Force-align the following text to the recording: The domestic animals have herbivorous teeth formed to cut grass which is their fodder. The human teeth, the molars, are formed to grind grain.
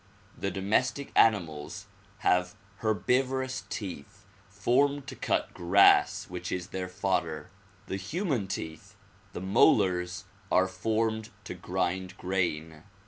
The 0.35 0.49
domestic 0.49 1.11
animals 1.15 1.85
have 2.25 2.55
herbivorous 2.77 3.65
teeth 3.69 4.25
formed 4.49 5.05
to 5.05 5.15
cut 5.15 5.53
grass 5.53 6.27
which 6.27 6.51
is 6.51 6.69
their 6.69 6.87
fodder. 6.89 7.51
The 7.85 7.97
human 7.97 8.47
teeth, 8.47 8.95
the 9.33 9.41
molars, 9.41 10.25
are 10.51 10.65
formed 10.67 11.29
to 11.43 11.53
grind 11.53 12.17
grain. 12.17 12.81